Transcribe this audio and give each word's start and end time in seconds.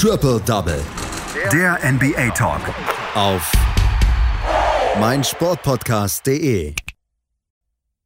Triple 0.00 0.40
Double. 0.46 0.80
Der 1.52 1.76
NBA 1.82 2.30
Talk. 2.30 2.60
Auf 3.16 3.50
meinsportpodcast.de. 5.00 6.72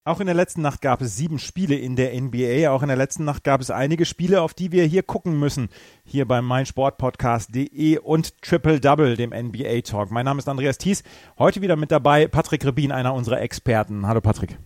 Auch 0.07 0.21
in 0.21 0.25
der 0.25 0.35
letzten 0.35 0.63
Nacht 0.63 0.81
gab 0.81 1.03
es 1.03 1.19
sieben 1.19 1.39
Spiele 1.39 1.75
in 1.75 1.95
der 1.95 2.19
NBA. 2.19 2.71
Auch 2.71 2.81
in 2.81 2.89
der 2.89 2.97
letzten 2.97 3.27
Nacht 3.27 3.45
gab 3.45 3.61
es 3.61 3.71
einige 3.71 4.07
Spiele, 4.07 4.41
auf 4.41 4.55
die 4.55 4.73
wir 4.73 4.87
hier 4.87 5.03
gucken 5.03 5.39
müssen. 5.39 5.69
Hier 6.03 6.27
beim 6.27 6.47
meinsportpodcast.de 6.47 7.99
und 7.99 8.41
Triple 8.41 8.81
Double, 8.81 9.15
dem 9.19 9.29
NBA 9.29 9.83
Talk. 9.83 10.11
Mein 10.11 10.25
Name 10.25 10.39
ist 10.39 10.49
Andreas 10.49 10.79
Thies. 10.79 11.03
Heute 11.39 11.61
wieder 11.61 11.77
mit 11.77 11.91
dabei 11.91 12.27
Patrick 12.27 12.65
Rebin, 12.65 12.91
einer 12.91 13.13
unserer 13.13 13.43
Experten. 13.43 14.07
Hallo 14.07 14.23
Patrick. 14.23 14.57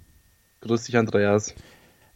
Grüß 0.61 0.85
dich, 0.85 0.97
Andreas. 0.97 1.57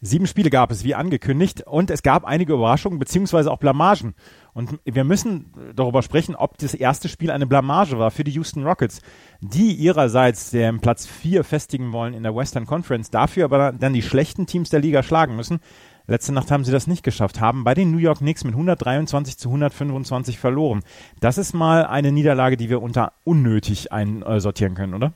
Sieben 0.02 0.26
Spiele 0.26 0.48
gab 0.48 0.70
es, 0.70 0.82
wie 0.82 0.94
angekündigt, 0.94 1.66
und 1.66 1.90
es 1.90 2.02
gab 2.02 2.24
einige 2.24 2.54
Überraschungen 2.54 2.98
beziehungsweise 2.98 3.50
auch 3.50 3.58
Blamagen. 3.58 4.14
Und 4.52 4.78
wir 4.84 5.04
müssen 5.04 5.52
darüber 5.74 6.02
sprechen, 6.02 6.34
ob 6.34 6.58
das 6.58 6.74
erste 6.74 7.08
Spiel 7.08 7.30
eine 7.30 7.46
Blamage 7.46 7.98
war 7.98 8.10
für 8.10 8.24
die 8.24 8.32
Houston 8.32 8.64
Rockets, 8.64 9.00
die 9.40 9.72
ihrerseits 9.72 10.50
den 10.50 10.80
Platz 10.80 11.06
4 11.06 11.44
festigen 11.44 11.92
wollen 11.92 12.14
in 12.14 12.22
der 12.22 12.34
Western 12.34 12.66
Conference, 12.66 13.10
dafür 13.10 13.44
aber 13.44 13.72
dann 13.72 13.92
die 13.92 14.02
schlechten 14.02 14.46
Teams 14.46 14.70
der 14.70 14.80
Liga 14.80 15.02
schlagen 15.02 15.36
müssen. 15.36 15.60
Letzte 16.06 16.32
Nacht 16.32 16.50
haben 16.50 16.64
sie 16.64 16.72
das 16.72 16.88
nicht 16.88 17.04
geschafft, 17.04 17.40
haben 17.40 17.62
bei 17.62 17.74
den 17.74 17.92
New 17.92 17.98
York 17.98 18.18
Knicks 18.18 18.42
mit 18.42 18.54
123 18.54 19.38
zu 19.38 19.48
125 19.48 20.40
verloren. 20.40 20.82
Das 21.20 21.38
ist 21.38 21.52
mal 21.52 21.86
eine 21.86 22.10
Niederlage, 22.10 22.56
die 22.56 22.68
wir 22.68 22.82
unter 22.82 23.12
unnötig 23.22 23.92
einsortieren 23.92 24.74
können, 24.74 24.94
oder? 24.94 25.12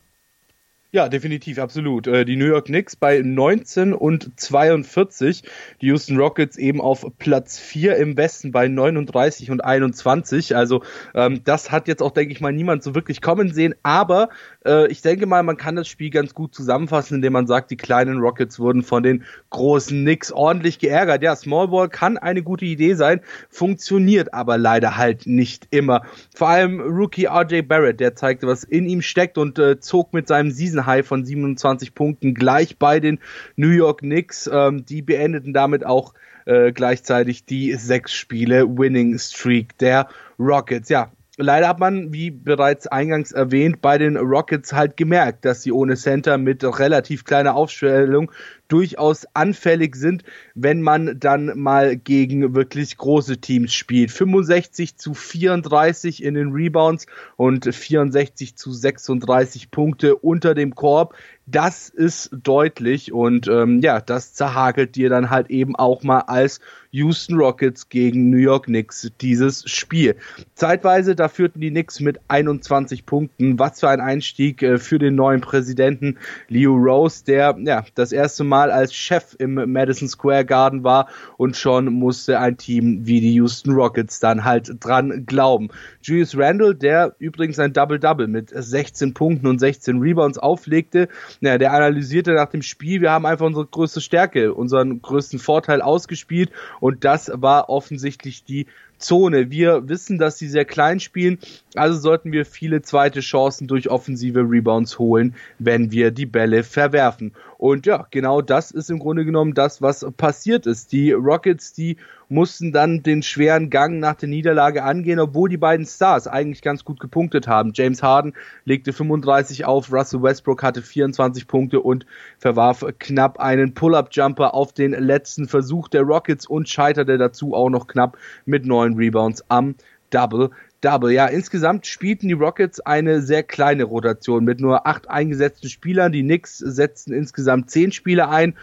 Ja, 0.94 1.08
definitiv, 1.08 1.58
absolut. 1.58 2.06
Äh, 2.06 2.24
die 2.24 2.36
New 2.36 2.44
York 2.44 2.66
Knicks 2.66 2.94
bei 2.94 3.20
19 3.20 3.94
und 3.94 4.38
42, 4.38 5.42
die 5.80 5.86
Houston 5.86 6.16
Rockets 6.16 6.56
eben 6.56 6.80
auf 6.80 7.04
Platz 7.18 7.58
4 7.58 7.96
im 7.96 8.16
Westen 8.16 8.52
bei 8.52 8.68
39 8.68 9.50
und 9.50 9.64
21. 9.64 10.54
Also 10.54 10.84
ähm, 11.16 11.40
das 11.42 11.72
hat 11.72 11.88
jetzt 11.88 12.00
auch, 12.00 12.12
denke 12.12 12.32
ich 12.32 12.40
mal, 12.40 12.52
niemand 12.52 12.84
so 12.84 12.94
wirklich 12.94 13.20
kommen 13.20 13.52
sehen. 13.52 13.74
Aber 13.82 14.28
äh, 14.64 14.88
ich 14.88 15.02
denke 15.02 15.26
mal, 15.26 15.42
man 15.42 15.56
kann 15.56 15.76
das 15.76 15.88
Spiel 15.88 16.10
ganz 16.10 16.34
gut 16.34 16.54
zusammenfassen, 16.54 17.16
indem 17.16 17.32
man 17.32 17.46
sagt, 17.46 17.70
die 17.70 17.76
kleinen 17.76 18.18
Rockets 18.18 18.58
wurden 18.58 18.82
von 18.82 19.02
den 19.02 19.24
großen 19.50 20.02
Knicks 20.02 20.32
ordentlich 20.32 20.78
geärgert. 20.78 21.22
Ja, 21.22 21.36
Small 21.36 21.68
Ball 21.68 21.88
kann 21.88 22.18
eine 22.18 22.42
gute 22.42 22.64
Idee 22.64 22.94
sein, 22.94 23.20
funktioniert 23.48 24.34
aber 24.34 24.58
leider 24.58 24.96
halt 24.96 25.26
nicht 25.26 25.68
immer. 25.70 26.02
Vor 26.34 26.48
allem 26.48 26.80
Rookie 26.80 27.26
RJ 27.26 27.62
Barrett, 27.62 28.00
der 28.00 28.14
zeigte, 28.14 28.46
was 28.46 28.64
in 28.64 28.86
ihm 28.86 29.02
steckt 29.02 29.38
und 29.38 29.58
äh, 29.58 29.80
zog 29.80 30.12
mit 30.12 30.28
seinem 30.28 30.50
Season 30.50 30.86
High 30.86 31.06
von 31.06 31.24
27 31.24 31.94
Punkten 31.94 32.34
gleich 32.34 32.78
bei 32.78 33.00
den 33.00 33.18
New 33.56 33.70
York 33.70 33.98
Knicks. 34.00 34.48
Ähm, 34.52 34.84
die 34.84 35.02
beendeten 35.02 35.52
damit 35.52 35.84
auch 35.84 36.14
äh, 36.46 36.72
gleichzeitig 36.72 37.44
die 37.44 37.72
sechs 37.74 38.12
Spiele 38.12 38.66
Winning 38.78 39.18
Streak 39.18 39.78
der 39.78 40.08
Rockets. 40.38 40.88
Ja, 40.88 41.10
leider 41.36 41.68
hat 41.68 41.80
man, 41.80 42.12
wie 42.12 42.30
bereits 42.30 42.86
eingangs 42.86 43.32
erwähnt, 43.32 43.80
bei 43.80 43.98
den 43.98 44.16
Rockets 44.16 44.72
halt 44.72 44.96
gemerkt, 44.96 45.44
dass 45.44 45.62
sie 45.62 45.72
ohne 45.72 45.96
Center 45.96 46.38
mit 46.38 46.62
relativ 46.64 47.24
kleiner 47.24 47.54
Aufstellung 47.56 48.30
durchaus 48.68 49.26
anfällig 49.34 49.94
sind, 49.94 50.24
wenn 50.54 50.80
man 50.80 51.18
dann 51.18 51.52
mal 51.58 51.96
gegen 51.96 52.54
wirklich 52.54 52.96
große 52.96 53.38
Teams 53.38 53.74
spielt. 53.74 54.10
65 54.10 54.96
zu 54.96 55.12
34 55.14 56.22
in 56.22 56.34
den 56.34 56.52
Rebounds 56.52 57.06
und 57.36 57.72
64 57.72 58.56
zu 58.56 58.72
36 58.72 59.70
Punkte 59.70 60.16
unter 60.16 60.54
dem 60.54 60.74
Korb. 60.74 61.14
Das 61.46 61.90
ist 61.90 62.30
deutlich 62.32 63.12
und 63.12 63.48
ähm, 63.48 63.80
ja, 63.80 64.00
das 64.00 64.32
zerhagelt 64.32 64.96
dir 64.96 65.10
dann 65.10 65.28
halt 65.28 65.50
eben 65.50 65.76
auch 65.76 66.02
mal 66.02 66.20
als 66.20 66.60
Houston 66.94 67.36
Rockets 67.36 67.88
gegen 67.88 68.30
New 68.30 68.36
York 68.36 68.66
Knicks 68.66 69.10
dieses 69.20 69.68
Spiel. 69.68 70.14
Zeitweise, 70.54 71.16
da 71.16 71.28
führten 71.28 71.60
die 71.60 71.70
Knicks 71.70 71.98
mit 71.98 72.20
21 72.28 73.04
Punkten. 73.04 73.58
Was 73.58 73.80
für 73.80 73.88
ein 73.88 74.00
Einstieg 74.00 74.62
äh, 74.62 74.78
für 74.78 75.00
den 75.00 75.16
neuen 75.16 75.40
Präsidenten 75.40 76.18
Leo 76.48 76.72
Rose, 76.74 77.24
der 77.24 77.56
ja 77.58 77.84
das 77.96 78.12
erste 78.12 78.44
Mal 78.44 78.70
als 78.70 78.94
Chef 78.94 79.34
im 79.40 79.54
Madison 79.72 80.06
Square 80.08 80.44
Garden 80.44 80.84
war 80.84 81.08
und 81.36 81.56
schon 81.56 81.86
musste 81.86 82.38
ein 82.38 82.58
Team 82.58 83.00
wie 83.04 83.20
die 83.20 83.34
Houston 83.34 83.72
Rockets 83.72 84.20
dann 84.20 84.44
halt 84.44 84.76
dran 84.78 85.26
glauben. 85.26 85.70
Julius 86.00 86.38
Randle, 86.38 86.76
der 86.76 87.16
übrigens 87.18 87.58
ein 87.58 87.72
Double-Double 87.72 88.28
mit 88.28 88.50
16 88.54 89.14
Punkten 89.14 89.48
und 89.48 89.58
16 89.58 89.98
Rebounds 89.98 90.38
auflegte, 90.38 91.08
ja, 91.40 91.58
der 91.58 91.72
analysierte 91.72 92.34
nach 92.34 92.50
dem 92.50 92.62
Spiel, 92.62 93.00
wir 93.00 93.10
haben 93.10 93.26
einfach 93.26 93.46
unsere 93.46 93.66
größte 93.66 94.00
Stärke, 94.00 94.54
unseren 94.54 95.02
größten 95.02 95.40
Vorteil 95.40 95.82
ausgespielt 95.82 96.52
und 96.84 97.02
das 97.02 97.30
war 97.34 97.70
offensichtlich 97.70 98.44
die 98.44 98.66
Zone. 98.98 99.50
Wir 99.50 99.88
wissen, 99.88 100.18
dass 100.18 100.36
sie 100.36 100.48
sehr 100.48 100.66
klein 100.66 101.00
spielen, 101.00 101.38
also 101.74 101.98
sollten 101.98 102.30
wir 102.30 102.44
viele 102.44 102.82
zweite 102.82 103.20
Chancen 103.20 103.66
durch 103.66 103.88
offensive 103.88 104.40
Rebounds 104.40 104.98
holen, 104.98 105.34
wenn 105.58 105.92
wir 105.92 106.10
die 106.10 106.26
Bälle 106.26 106.62
verwerfen. 106.62 107.32
Und 107.64 107.86
ja, 107.86 108.06
genau 108.10 108.42
das 108.42 108.72
ist 108.72 108.90
im 108.90 108.98
Grunde 108.98 109.24
genommen 109.24 109.54
das, 109.54 109.80
was 109.80 110.04
passiert 110.18 110.66
ist. 110.66 110.92
Die 110.92 111.12
Rockets, 111.12 111.72
die 111.72 111.96
mussten 112.28 112.72
dann 112.72 113.02
den 113.02 113.22
schweren 113.22 113.70
Gang 113.70 114.00
nach 114.00 114.16
der 114.16 114.28
Niederlage 114.28 114.82
angehen, 114.82 115.18
obwohl 115.18 115.48
die 115.48 115.56
beiden 115.56 115.86
Stars 115.86 116.28
eigentlich 116.28 116.60
ganz 116.60 116.84
gut 116.84 117.00
gepunktet 117.00 117.48
haben. 117.48 117.72
James 117.74 118.02
Harden 118.02 118.34
legte 118.66 118.92
35 118.92 119.64
auf, 119.64 119.90
Russell 119.90 120.22
Westbrook 120.22 120.62
hatte 120.62 120.82
24 120.82 121.46
Punkte 121.46 121.80
und 121.80 122.04
verwarf 122.38 122.84
knapp 122.98 123.40
einen 123.40 123.72
Pull-up-Jumper 123.72 124.52
auf 124.52 124.74
den 124.74 124.90
letzten 124.90 125.48
Versuch 125.48 125.88
der 125.88 126.02
Rockets 126.02 126.46
und 126.46 126.68
scheiterte 126.68 127.16
dazu 127.16 127.54
auch 127.54 127.70
noch 127.70 127.86
knapp 127.86 128.18
mit 128.44 128.66
neun 128.66 128.96
Rebounds 128.96 129.42
am 129.48 129.74
Double 130.10 130.50
Double. 130.84 131.12
Ja, 131.12 131.26
insgesamt 131.26 131.86
spielten 131.86 132.28
die 132.28 132.34
Rockets 132.34 132.78
eine 132.78 133.22
sehr 133.22 133.42
kleine 133.42 133.84
Rotation 133.84 134.44
mit 134.44 134.60
nur 134.60 134.86
acht 134.86 135.08
eingesetzten 135.08 135.70
Spielern. 135.70 136.12
Die 136.12 136.22
Knicks 136.22 136.58
setzten 136.58 137.14
insgesamt 137.14 137.70
zehn 137.70 137.90
Spieler 137.90 138.28
ein. 138.28 138.54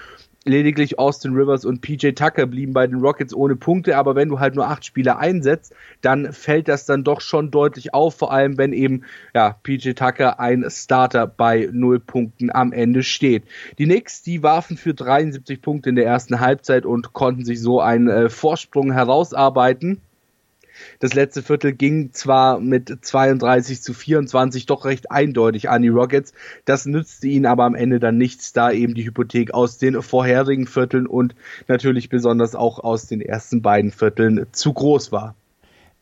Lediglich 0.44 0.98
Austin 1.00 1.34
Rivers 1.34 1.66
und 1.66 1.82
PJ 1.82 2.12
Tucker 2.12 2.48
blieben 2.48 2.74
bei 2.74 2.88
den 2.88 3.00
Rockets 3.00 3.34
ohne 3.34 3.56
Punkte, 3.56 3.96
aber 3.98 4.16
wenn 4.16 4.30
du 4.30 4.40
halt 4.40 4.56
nur 4.56 4.68
acht 4.68 4.86
Spieler 4.86 5.20
einsetzt, 5.20 5.74
dann 6.02 6.34
fällt 6.34 6.68
das 6.68 6.86
dann 6.86 7.04
doch 7.04 7.22
schon 7.22 7.52
deutlich 7.52 7.94
auf, 7.94 8.16
vor 8.16 8.32
allem 8.32 8.58
wenn 8.58 8.74
eben 8.74 9.04
ja, 9.36 9.56
PJ 9.62 9.92
Tucker 9.94 10.40
ein 10.40 10.66
Starter 10.70 11.28
bei 11.28 11.70
null 11.72 12.00
Punkten 12.00 12.52
am 12.52 12.72
Ende 12.72 13.04
steht. 13.04 13.44
Die 13.78 13.86
Knicks, 13.86 14.24
die 14.24 14.42
warfen 14.42 14.78
für 14.78 14.96
73 14.96 15.62
Punkte 15.62 15.90
in 15.90 15.96
der 15.96 16.06
ersten 16.06 16.40
Halbzeit 16.40 16.86
und 16.86 17.14
konnten 17.14 17.46
sich 17.46 17.62
so 17.62 17.80
einen 17.80 18.08
äh, 18.08 18.30
Vorsprung 18.30 18.92
herausarbeiten. 18.92 20.02
Das 21.00 21.14
letzte 21.14 21.42
Viertel 21.42 21.74
ging 21.74 22.12
zwar 22.14 22.60
mit 22.60 22.98
32 23.02 23.82
zu 23.82 23.94
24 23.94 24.66
doch 24.66 24.86
recht 24.86 25.12
eindeutig 25.12 25.70
an 25.70 25.82
die 25.82 25.90
Rockets. 25.90 26.34
Das 26.66 26.86
nützte 26.86 27.28
ihnen 27.28 27.46
aber 27.46 27.66
am 27.66 27.76
Ende 27.76 28.00
dann 28.00 28.18
nichts, 28.18 28.54
da 28.54 28.72
eben 28.72 28.94
die 28.94 29.06
Hypothek 29.06 29.54
aus 29.54 29.78
den 29.78 30.02
vorherigen 30.02 30.68
Vierteln 30.68 31.08
und 31.08 31.36
natürlich 31.68 32.10
besonders 32.10 32.56
auch 32.56 32.80
aus 32.80 33.08
den 33.08 33.22
ersten 33.22 33.62
beiden 33.62 33.92
Vierteln 33.92 34.46
zu 34.52 34.74
groß 34.74 35.12
war. 35.12 35.36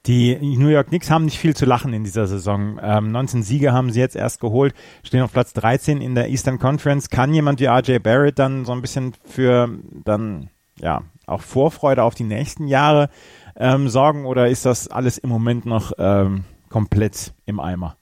Die 0.06 0.38
New 0.42 0.70
York 0.70 0.88
Knicks 0.88 1.12
haben 1.12 1.26
nicht 1.26 1.38
viel 1.38 1.56
zu 1.56 1.66
lachen 1.66 1.94
in 1.94 2.04
dieser 2.04 2.26
Saison. 2.26 2.80
Ähm, 2.82 3.12
19 3.12 3.44
Siege 3.44 3.74
haben 3.74 3.92
sie 3.92 4.00
jetzt 4.00 4.16
erst 4.16 4.40
geholt, 4.40 4.74
stehen 5.04 5.22
auf 5.22 5.34
Platz 5.34 5.52
13 5.54 6.02
in 6.02 6.16
der 6.16 6.30
Eastern 6.30 6.58
Conference. 6.58 7.10
Kann 7.10 7.34
jemand 7.34 7.60
wie 7.60 7.66
RJ 7.66 8.00
Barrett 8.00 8.40
dann 8.40 8.64
so 8.64 8.72
ein 8.72 8.82
bisschen 8.82 9.14
für 9.26 9.70
dann 10.06 10.50
ja 10.78 11.04
auch 11.26 11.42
Vorfreude 11.42 12.04
auf 12.04 12.16
die 12.16 12.24
nächsten 12.24 12.68
Jahre 12.68 13.10
ähm, 13.60 13.90
sorgen 13.90 14.26
oder 14.26 14.48
ist 14.48 14.66
das 14.66 14.88
alles 14.88 15.18
im 15.18 15.30
Moment 15.30 15.66
noch 15.66 15.92
ähm, 15.98 16.46
komplett 16.70 17.34
im 17.46 17.60
Eimer? 17.60 17.99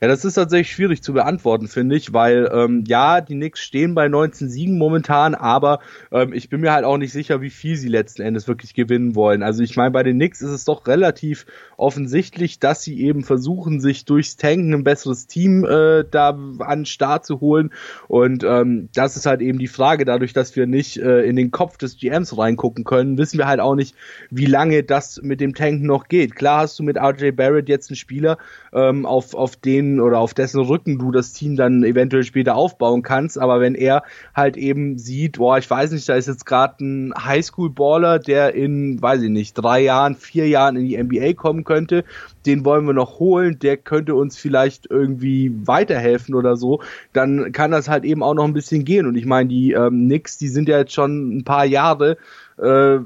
Ja, 0.00 0.08
das 0.08 0.24
ist 0.24 0.34
tatsächlich 0.34 0.72
schwierig 0.72 1.02
zu 1.02 1.12
beantworten, 1.12 1.68
finde 1.68 1.96
ich, 1.96 2.12
weil 2.12 2.50
ähm, 2.52 2.84
ja, 2.86 3.20
die 3.20 3.34
Knicks 3.34 3.60
stehen 3.60 3.94
bei 3.94 4.08
19 4.08 4.48
Siegen 4.48 4.78
momentan, 4.78 5.34
aber 5.34 5.80
ähm, 6.10 6.32
ich 6.32 6.48
bin 6.48 6.60
mir 6.60 6.72
halt 6.72 6.84
auch 6.84 6.98
nicht 6.98 7.12
sicher, 7.12 7.40
wie 7.40 7.50
viel 7.50 7.76
sie 7.76 7.88
letzten 7.88 8.22
Endes 8.22 8.48
wirklich 8.48 8.74
gewinnen 8.74 9.14
wollen. 9.14 9.42
Also 9.42 9.62
ich 9.62 9.76
meine, 9.76 9.92
bei 9.92 10.02
den 10.02 10.16
Knicks 10.16 10.42
ist 10.42 10.50
es 10.50 10.64
doch 10.64 10.86
relativ 10.86 11.46
offensichtlich, 11.76 12.58
dass 12.58 12.82
sie 12.82 13.00
eben 13.00 13.22
versuchen, 13.22 13.80
sich 13.80 14.04
durchs 14.04 14.36
Tanken 14.36 14.74
ein 14.74 14.84
besseres 14.84 15.26
Team 15.26 15.64
äh, 15.64 16.04
da 16.10 16.30
an 16.30 16.80
den 16.80 16.86
Start 16.86 17.24
zu 17.24 17.40
holen. 17.40 17.70
Und 18.08 18.44
ähm, 18.44 18.88
das 18.94 19.16
ist 19.16 19.26
halt 19.26 19.40
eben 19.40 19.58
die 19.58 19.68
Frage, 19.68 20.04
dadurch, 20.04 20.32
dass 20.32 20.56
wir 20.56 20.66
nicht 20.66 20.98
äh, 20.98 21.22
in 21.22 21.36
den 21.36 21.50
Kopf 21.50 21.78
des 21.78 21.96
GMs 21.96 22.36
reingucken 22.36 22.84
können, 22.84 23.18
wissen 23.18 23.38
wir 23.38 23.46
halt 23.46 23.60
auch 23.60 23.74
nicht, 23.74 23.94
wie 24.30 24.46
lange 24.46 24.82
das 24.82 25.20
mit 25.22 25.40
dem 25.40 25.54
Tanken 25.54 25.86
noch 25.86 26.08
geht. 26.08 26.34
Klar 26.34 26.62
hast 26.62 26.78
du 26.78 26.82
mit 26.82 26.96
RJ 26.96 27.30
Barrett 27.32 27.68
jetzt 27.68 27.90
einen 27.90 27.96
Spieler, 27.96 28.38
ähm, 28.72 29.06
auf, 29.06 29.34
auf 29.34 29.56
den 29.56 29.83
oder 30.00 30.18
auf 30.18 30.34
dessen 30.34 30.60
Rücken 30.60 30.98
du 30.98 31.10
das 31.10 31.32
Team 31.32 31.56
dann 31.56 31.82
eventuell 31.84 32.24
später 32.24 32.54
aufbauen 32.54 33.02
kannst. 33.02 33.38
Aber 33.38 33.60
wenn 33.60 33.74
er 33.74 34.02
halt 34.34 34.56
eben 34.56 34.98
sieht, 34.98 35.38
boah, 35.38 35.58
ich 35.58 35.68
weiß 35.68 35.92
nicht, 35.92 36.08
da 36.08 36.14
ist 36.14 36.28
jetzt 36.28 36.46
gerade 36.46 36.84
ein 36.84 37.14
Highschool-Baller, 37.14 38.18
der 38.18 38.54
in, 38.54 39.00
weiß 39.00 39.22
ich 39.22 39.30
nicht, 39.30 39.54
drei 39.54 39.80
Jahren, 39.80 40.14
vier 40.14 40.48
Jahren 40.48 40.76
in 40.76 40.86
die 40.86 41.02
NBA 41.02 41.34
kommen 41.34 41.64
könnte, 41.64 42.04
den 42.46 42.64
wollen 42.64 42.86
wir 42.86 42.94
noch 42.94 43.18
holen, 43.18 43.58
der 43.58 43.76
könnte 43.76 44.14
uns 44.14 44.36
vielleicht 44.36 44.90
irgendwie 44.90 45.52
weiterhelfen 45.64 46.34
oder 46.34 46.56
so, 46.56 46.82
dann 47.12 47.52
kann 47.52 47.70
das 47.70 47.88
halt 47.88 48.04
eben 48.04 48.22
auch 48.22 48.34
noch 48.34 48.44
ein 48.44 48.52
bisschen 48.52 48.84
gehen. 48.84 49.06
Und 49.06 49.16
ich 49.16 49.26
meine, 49.26 49.48
die 49.48 49.72
ähm, 49.72 50.06
Knicks, 50.06 50.38
die 50.38 50.48
sind 50.48 50.68
ja 50.68 50.78
jetzt 50.78 50.92
schon 50.92 51.38
ein 51.38 51.44
paar 51.44 51.64
Jahre 51.64 52.16
äh, 52.58 52.98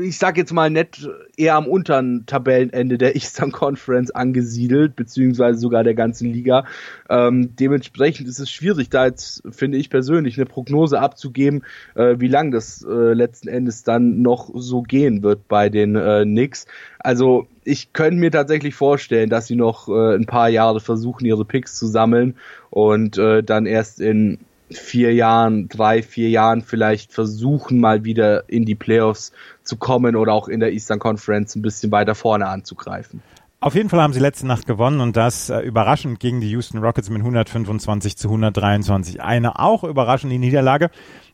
ich 0.00 0.18
sag 0.18 0.36
jetzt 0.36 0.52
mal 0.52 0.70
nett, 0.70 1.08
eher 1.36 1.54
am 1.54 1.66
unteren 1.66 2.24
Tabellenende 2.26 2.98
der 2.98 3.14
Eastern 3.16 3.52
Conference 3.52 4.10
angesiedelt, 4.10 4.96
beziehungsweise 4.96 5.58
sogar 5.58 5.84
der 5.84 5.94
ganzen 5.94 6.32
Liga. 6.32 6.64
Ähm, 7.08 7.54
dementsprechend 7.56 8.28
ist 8.28 8.38
es 8.38 8.50
schwierig, 8.50 8.90
da 8.90 9.06
jetzt, 9.06 9.42
finde 9.50 9.78
ich 9.78 9.90
persönlich, 9.90 10.36
eine 10.36 10.46
Prognose 10.46 11.00
abzugeben, 11.00 11.64
äh, 11.94 12.16
wie 12.18 12.28
lang 12.28 12.50
das 12.50 12.84
äh, 12.84 13.12
letzten 13.12 13.48
Endes 13.48 13.82
dann 13.82 14.22
noch 14.22 14.50
so 14.54 14.82
gehen 14.82 15.22
wird 15.22 15.48
bei 15.48 15.68
den 15.68 15.96
äh, 15.96 16.24
Knicks. 16.24 16.66
Also 16.98 17.46
ich 17.64 17.92
könnte 17.92 18.18
mir 18.18 18.30
tatsächlich 18.30 18.74
vorstellen, 18.74 19.30
dass 19.30 19.46
sie 19.46 19.56
noch 19.56 19.88
äh, 19.88 20.14
ein 20.14 20.26
paar 20.26 20.48
Jahre 20.48 20.80
versuchen, 20.80 21.26
ihre 21.26 21.44
Picks 21.44 21.78
zu 21.78 21.86
sammeln 21.86 22.36
und 22.70 23.18
äh, 23.18 23.42
dann 23.42 23.66
erst 23.66 24.00
in 24.00 24.38
vier 24.70 25.14
Jahren, 25.14 25.68
drei, 25.68 26.02
vier 26.02 26.28
Jahren 26.28 26.62
vielleicht 26.62 27.12
versuchen, 27.12 27.80
mal 27.80 28.04
wieder 28.04 28.48
in 28.48 28.64
die 28.64 28.74
Playoffs 28.74 29.32
zu 29.62 29.76
kommen 29.76 30.16
oder 30.16 30.32
auch 30.32 30.48
in 30.48 30.60
der 30.60 30.72
Eastern 30.72 30.98
Conference 30.98 31.56
ein 31.56 31.62
bisschen 31.62 31.90
weiter 31.92 32.14
vorne 32.14 32.46
anzugreifen. 32.46 33.22
Auf 33.60 33.74
jeden 33.74 33.88
Fall 33.88 34.00
haben 34.00 34.12
sie 34.12 34.20
letzte 34.20 34.46
Nacht 34.46 34.68
gewonnen 34.68 35.00
und 35.00 35.16
das 35.16 35.50
äh, 35.50 35.58
überraschend 35.58 36.20
gegen 36.20 36.40
die 36.40 36.48
Houston 36.50 36.78
Rockets 36.78 37.10
mit 37.10 37.22
125 37.22 38.16
zu 38.16 38.28
123. 38.28 39.20
Eine 39.20 39.58
auch 39.58 39.82
überraschende 39.82 40.38
Niederlage 40.38 40.90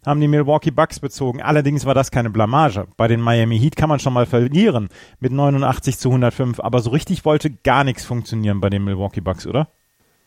haben 0.07 0.21
die 0.21 0.29
Milwaukee 0.29 0.71
Bucks 0.71 1.01
bezogen. 1.01 1.43
Allerdings 1.43 1.85
war 1.85 1.93
das 1.93 2.11
keine 2.11 2.31
Blamage. 2.31 2.87
Bei 2.97 3.09
den 3.09 3.21
Miami 3.21 3.59
Heat 3.59 3.77
kann 3.77 3.91
man 3.91 3.99
schon 3.99 4.15
mal 4.15 4.25
verlieren 4.25 4.89
mit 5.21 5.33
89 5.33 5.99
zu 5.99 6.09
105, 6.09 6.61
aber 6.61 6.81
so 6.81 6.91
richtig 6.91 7.27
wollte 7.27 7.51
gar 7.51 7.85
nichts 7.85 8.07
funktionieren 8.07 8.59
bei 8.59 8.71
den 8.71 8.85
Milwaukee 8.85 9.21
Bucks, 9.21 9.47
oder? 9.47 9.69